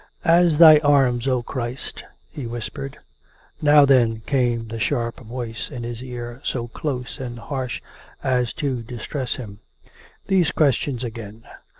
"As 0.25 0.57
Thy 0.57 0.79
arms, 0.79 1.27
O 1.27 1.43
Christ..." 1.43 2.05
he 2.31 2.47
whispered." 2.47 2.97
Now 3.61 3.85
then," 3.85 4.21
came 4.25 4.67
the 4.67 4.79
sharp 4.79 5.19
voice 5.19 5.69
in 5.69 5.83
his 5.83 6.01
ear, 6.03 6.41
so 6.43 6.67
close 6.67 7.19
and 7.19 7.37
harsh 7.37 7.83
as 8.23 8.51
to 8.53 8.81
distress 8.81 9.35
him." 9.35 9.59
These 10.25 10.49
questions 10.53 11.03
again 11.03 11.43